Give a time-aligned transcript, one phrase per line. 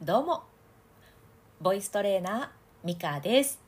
[0.00, 0.44] どうも。
[1.60, 2.48] ボイストレーナー
[2.86, 3.58] ミカです。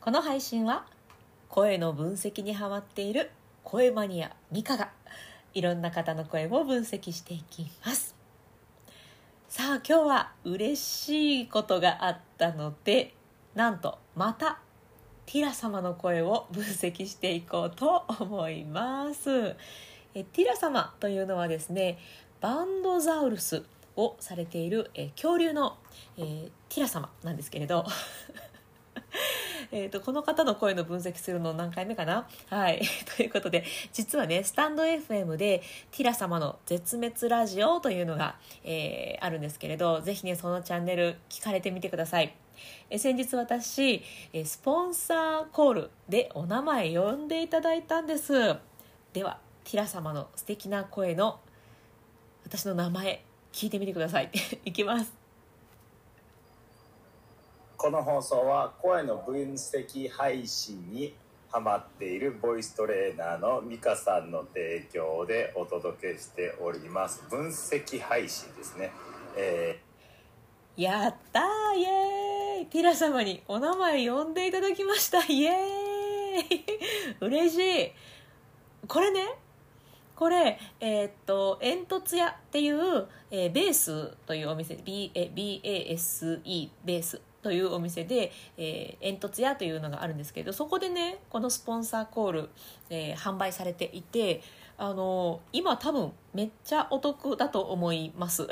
[0.00, 0.86] この配信は
[1.50, 3.30] 声の分析にハマっている
[3.64, 4.92] 声マニアミカが
[5.52, 8.16] いろんな方の声を分析していきます。
[9.50, 13.14] さあ今日は嬉しいことがあったので
[13.54, 14.58] なんとまた
[15.26, 19.54] ティラ様の声を分析していこうと思います。
[20.14, 21.98] えティラ様というのはですね
[22.40, 23.64] バンドザウルス
[23.96, 25.76] をされている、え恐竜の、
[26.16, 27.84] えー、ティラ様なんですけれど。
[29.72, 32.28] えとこの方の声の分析するの何回目かな？
[32.48, 32.82] はい。
[33.16, 42.34] ということで実はねスタンド FM でティラ様の絶滅ラジオというのが、えー、あるんですけれどぜひねそのチャンネル聞かれてみてください。
[42.88, 44.02] え先日私
[44.44, 48.32] スポンサーコールでお名前呼んでいただいたんです。
[49.12, 51.40] ではティラ様の素敵な声の
[52.44, 54.32] 私の名前聞いてみてください。
[54.66, 55.12] いきます。
[57.76, 61.14] この放送は声の分析配信に
[61.52, 67.22] ハマっているボイストレーナーの美香さんの提供でお届けしております。
[67.30, 68.90] 分析配信ですね、
[69.36, 72.66] えー、やったーイエーイ。
[72.66, 75.24] ティラ様にお名前呼んでいただきました。
[75.26, 76.64] イエーイ。
[77.20, 77.92] 嬉しい。
[78.88, 79.43] これね
[80.16, 92.48] これ、えー、っと、煙突屋っていう、えー、ベースというお店、B、え BASE ベースというお店で、えー、煙突屋というのがあるんですけど、そこでね、このスポンサーコール、
[92.90, 94.42] えー、販売されていて、
[94.76, 98.48] あの今多分めっちゃお得だと思います。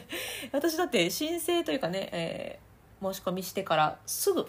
[0.52, 4.46] 私だって申請というかね、えー、申し込みしてからすぐ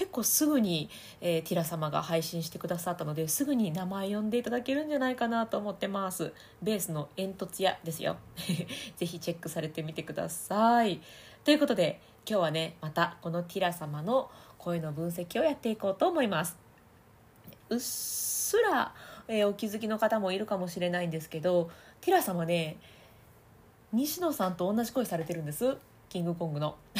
[0.00, 0.88] 結構すぐに、
[1.20, 6.32] えー、ティラ様が配信してくださったのですぐに名前呼んでいただけるんじゃないかなと思ってます。
[6.62, 8.16] ベースの煙突屋ですよ。
[8.96, 11.02] ぜひチェックされてみてください。
[11.44, 16.56] ということで今日はねまたこのティラ様の声の分析をやっていこうと思います。
[17.68, 18.94] うっすら、
[19.28, 21.70] えー、お気づきの方もいるかもしれないんですけど
[22.00, 22.78] ティラ様ね
[23.92, 25.76] 西野さんと同じ声されてるんです。
[26.08, 26.76] キングコングの。
[26.94, 26.99] あ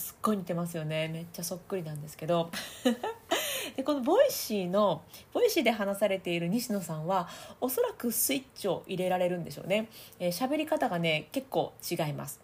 [0.00, 1.08] すっごい似てますよね。
[1.08, 2.50] めっちゃそっくりなんですけど。
[3.76, 5.02] でこの Voicy の
[5.32, 7.28] Voicy で話されている西野さんは
[7.60, 9.88] おそらくスイッチを入れられるんでしょうね。
[10.18, 12.40] 喋、えー、り方がね結構違います。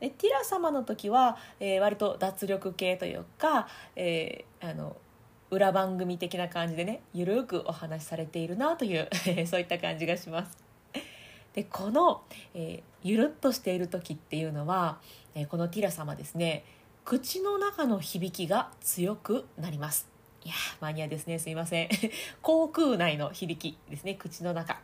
[0.00, 4.96] でティラ様の時は、えー、割と脱力系というか、えー、あの
[5.50, 9.08] 裏番組的な感じでねゆるくお話しされているなという
[9.46, 10.58] そういった感じがします。
[11.54, 12.22] でこの、
[12.54, 15.00] えー、ゆるっとしている時っていうのは、
[15.34, 16.64] えー、このティラ様ですね。
[17.08, 20.06] 口の中の響きが強くなります。
[20.44, 21.38] いやマニアですね。
[21.38, 21.88] すいません。
[22.42, 24.14] 口腔内の響きですね。
[24.14, 24.78] 口の中。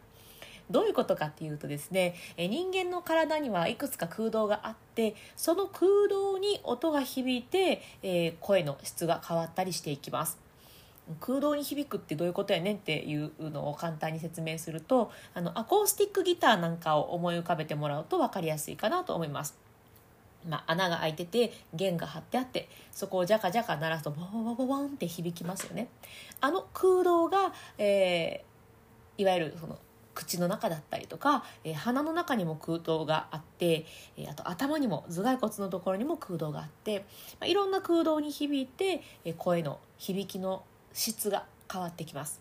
[0.70, 10.38] どういうことかっていうとですね人間の体にはいくつか空洞があってその空洞に音が響いて、えー、声の質が変わったりしていきます。
[11.20, 19.62] 空洞に響くってどういうことやねんっていうのを簡単に説明するとあのアコースティックギターなんかを思い浮かべてもらうと分かりやすいかなと思います。
[20.48, 25.88] まあ、穴が開いてて弦が張ってあってそこをジャカジャカ鳴らすとボボボボボンって響きますよね。
[26.40, 29.78] あの空洞が、えー、いわゆるその
[30.14, 33.84] 口の中だったりとか、えー、鼻の中にも空洞があって、
[34.16, 37.00] えー、あと頭にも頭蓋骨のところにも空洞があって、
[37.40, 42.40] まあ、いろんな空洞に響いて、えー、声の響きの質が変わってきます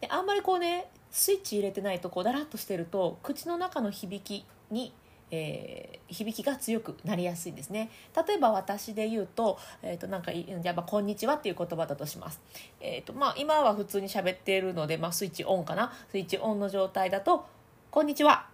[0.00, 4.92] であんまりこうねスイッチ入れてないとこうだらっとしてると口の中の響きに
[5.30, 7.90] えー、響きが強くなりやすいんですね。
[8.26, 12.40] 例えば私で言うと,、えー、となんかじゃあこんにちは」っていう言葉だとします、
[12.80, 15.92] えーとまあ、今は普通に喋っているので、まあ、スイッチオンかな。
[16.10, 17.46] スイッチオンの状態だと
[17.90, 18.48] 「こんにちは」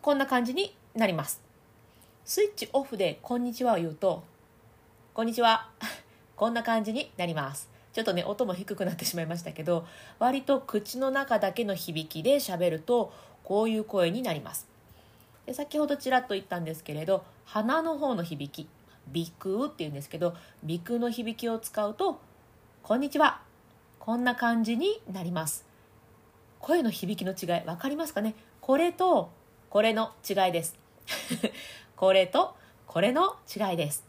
[0.00, 1.40] こんな感じになります。
[2.24, 4.22] スイッチオフで「こんにちは」を言うと
[5.14, 5.70] 「こんにちは」
[6.36, 7.70] こんな感じになります。
[7.92, 9.86] ちょっとね音も低くなってしまいましたけど
[10.18, 13.12] 割と口の中だけの響きで喋ると
[13.44, 14.71] こういう声になります。
[15.46, 18.68] で先ほどちらっと言ったんですけれど鼻の方の響き
[19.12, 20.34] 鼻腔っていうんですけど
[20.66, 22.20] 鼻腔の響きを使うと
[22.82, 23.40] 「こんにちは」
[23.98, 25.64] こんな感じになります
[26.58, 28.34] 声の響きの違い分かりますかね？
[28.60, 29.30] これと
[29.68, 30.78] これの違いです
[31.96, 32.54] これと
[32.86, 34.04] これの違いです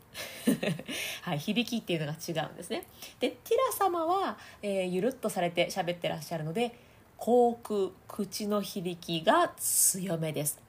[1.24, 2.86] はい、響きっていうのが違うんですね。
[3.20, 6.78] でティラ様は、えー、ゆるっとされて喋ってらっしゃるので
[7.18, 10.62] 口腔口の響きが強めです。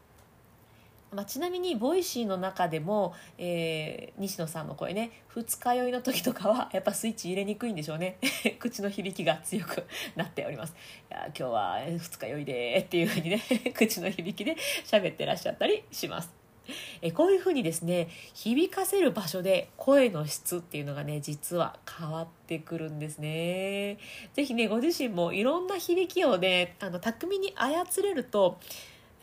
[1.15, 8.19] まあ、ちなみに Voicy の中でも、えー、西野さんの声ね二日酔いの時とかは やっぱスイッチ入れにくいんでしょうね。
[8.59, 9.85] 口の響きが強く
[10.17, 10.75] なっております。
[11.11, 13.43] いや今日は二日酔いでっていうふうにね
[13.75, 16.45] 口の響きで喋ってらっしゃったりします。
[17.03, 23.99] えこういうふうにですね響かせる場所で声の質っていうのがね実は変わってくるんですね。
[24.35, 28.59] 是非ねご自身もいろんな響きをねあの巧みに操れると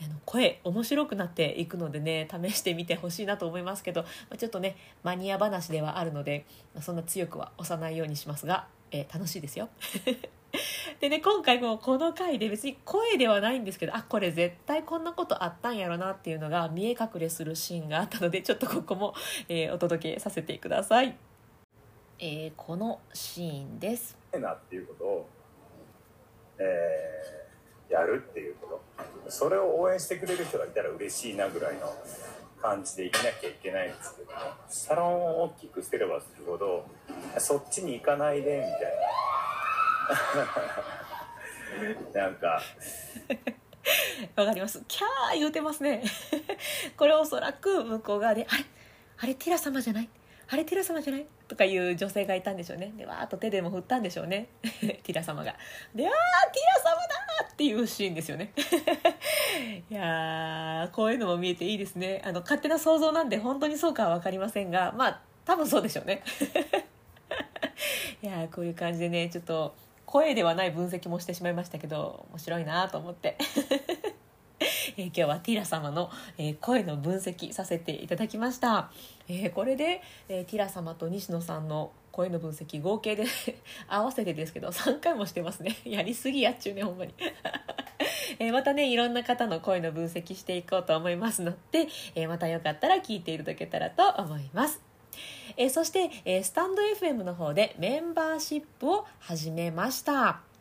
[0.04, 6.44] あの声面白くなっていくのでね試してみてほしいなと思いますけどまちょっとねマニア話ではあるので
[6.74, 9.68] まそんな強くは押さないようにしますが、えー、楽しいですよ。
[11.00, 19.14] でね今回もこの回で別に声ではないんですけどあこれ絶対こんなことあったんやろなっていうのが見え隠れするシーンがあったのでちょっとここも、
[19.48, 21.16] えー、お届けさせてください、
[22.18, 25.28] えー、このシーンですなっていうことを、
[26.58, 27.41] えー、
[27.92, 28.80] やるっていうこ
[29.26, 29.30] と。
[29.30, 31.94] それを応援してくれる人がいたら嬉しいなぐらいの
[32.60, 36.84] 感じで生きなきゃいけないんですけどもサロンを大きくすればするほど
[37.38, 38.92] そっちに行かないでみたい
[42.14, 42.20] な。
[42.26, 42.60] なんか。
[44.36, 44.82] わかります。
[44.86, 46.02] キャー言うてますね。
[46.96, 48.64] これおそらく向こう側で「あれ？
[49.18, 50.08] あれティラ様じゃない？
[50.48, 52.94] あれティラ様じゃない?」とかいう女性がいたんでしょうね。
[52.96, 54.48] でわーっと手でも振ったんでしょうね。
[54.80, 55.54] ティラ様が。
[55.94, 56.10] で「あー
[56.54, 58.54] ティラ様だ!」っていうシーンですよね。
[59.90, 62.22] いやこういうのも見えていいですね。
[62.24, 66.22] あの勝手な想像なんで本当にそうかは分かりませんがまあ多分そうでしょうね。
[68.24, 69.74] いやこういう感じでねちょっと
[70.06, 73.36] 声ではない分析もしてしまいましたけど面白いなと思って。
[74.96, 78.90] えー、今日はティラ様の、えー、声の分析させていただきました、
[79.28, 83.24] えー、これで、えティラ様と西野さんの声の分析合計で
[83.88, 85.76] 合わせてですけど3回もしてますね。
[85.84, 87.14] やりすぎやっちゅうねほんまに。
[88.38, 94.80] えまたねいろんな方の声の分析していこうと思いますので、えまたよかったら聞いていただけたらと思います。
[95.56, 100.51] え、そして、え、スタンド FM の方でメンバーシップを始めました。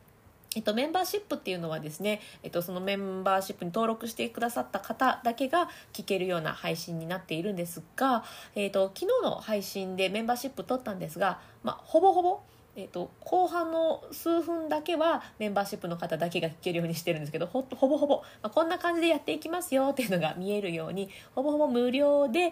[0.53, 8.25] えっと、メンバーシップっていうのはですね、えっと、そのメンバーシップに登録してくださった方だけが聞けるような配信になっているんですが、
[8.55, 12.41] えっと、昨日の配信でメンバーシップ取ったんですが、まあ、ほぼほぼ、
[12.75, 22.51] えっと、後半の数分だけはメンバーシップの方だけが聞けるようにしてるんですけどほほぼほぼ、まあ、こんな感じでやっていきますよっていうのが見えるようにほぼほぼ無料で、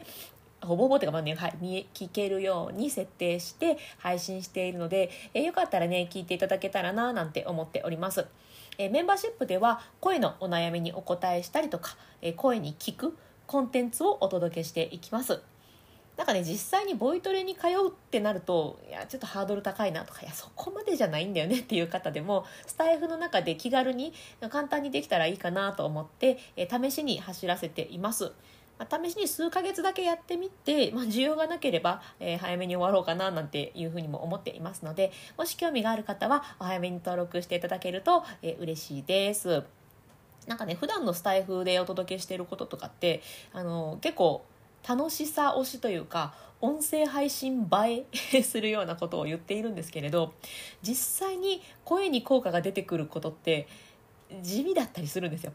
[0.61, 8.25] ほぼほぼてか、まあね、はい、見聞けるように設定して配信しているので、えー、よかったらね、聞いていただけたらな、なんて思っております。
[8.77, 13.17] えー、メンバーシップでは声のお悩みにお答えしたりとか、えー、声に聞く
[13.47, 15.41] コンテンツをお届けしていきます。
[16.19, 24.11] なんかね、実際にボイトレに通うってなると、いや、ちょっとハードル高いなとか、いや、そこまでじゃないんだよねっていう方でも、スタイフの中で気軽に、
[24.49, 28.33] 簡単にできたらいいかなと思って、え試しに走らせています。
[28.79, 39.63] まあ、試しに数ヶ月だけやってみて、まあ、需要がなければ、えー、早めに終わろうかななんていうふうにも思っていますのでもし興味がある方はお早めに登録していただけると、えー、嬉しいです。
[40.47, 43.21] なんかね普段のスタイフでお届けしていることとかって
[43.53, 44.43] あの結構
[44.87, 50.33] 楽しさ推しというか音声配信映え するようなことを言っているんですけれど
[50.81, 53.67] 実際に声に効果が出てくることって
[54.41, 55.53] 地味だったりするんですよ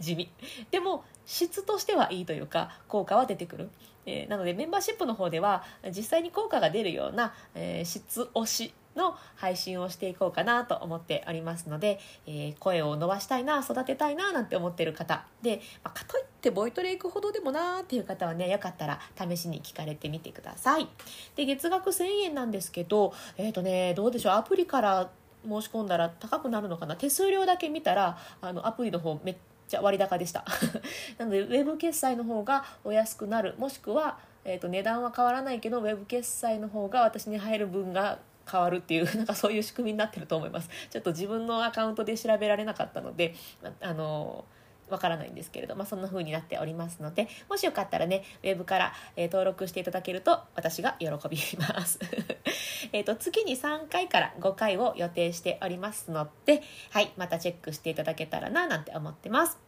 [0.00, 0.30] 地味。
[0.70, 3.70] でも質としてはいいというか効果は出てくる、
[4.06, 15.24] えー、なのでメンバーシップの方では実際に効果が出るような、えー、質推しの配信をしていこうかなと思っておりますので、えー、声を伸ばしたいな育てたいななんて思ってる方。
[15.42, 20.88] で、まあ、かといってボイトレ行くほどでもなーっていう方はねよかったら試しに聞かれてみてください。
[21.36, 25.10] で月額1000円なんですけどえっ、ー、とねどうでしょうアプリから
[25.44, 26.96] 申し込んだら高くなるのかな。
[26.96, 29.36] 手数料だけ見たらあのアプリの方め
[29.72, 30.44] っちゃ割高でした。
[31.16, 33.54] なのでウェブ決済の方がお安くなる。
[33.58, 38.18] もしくは、えーと、値段は変わらないけどウェブ決済の方が私に入る分が
[38.50, 40.68] 変わるっていう なんかそういう仕組みになってると思います。
[40.90, 43.34] ちょっと自分のアカウントで調べられなかったので
[43.80, 44.44] あの
[44.88, 51.98] わからないんですけれど、まあ、そんな風になっておりますのでもしよかったらねウェブから、えー、登録していただけると私が喜びます。
[52.92, 59.58] えっと月に3回から5回を予定しておりますのではいまたチェックしていただけたらななんて思ってます。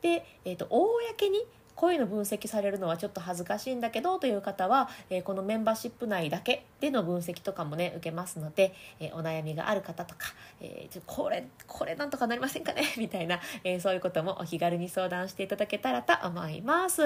[0.00, 10.26] で、えーと、公に声の分析されるのはちょっと恥ずかしいんだけどという方は、えー、このメンバーシップ内だけでの分析とかもね受けますので、えー、お悩みがある方とか、
[10.60, 12.84] えー、これこれなんとかなりませんかね？
[12.98, 17.02] みたいな、えそういうこともお気軽に相談していただけたらと思います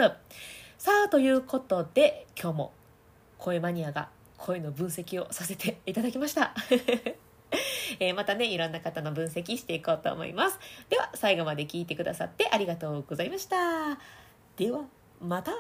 [0.79, 2.73] さあということで今日も
[3.39, 6.55] 声マニアが声の分析をさせていただきました
[8.01, 10.59] え、またね、いろんな方の分析していこうと思います。
[10.89, 14.28] では、最後まで聞いてくださってありがとうございました。
[14.59, 14.81] では、
[15.21, 15.53] また。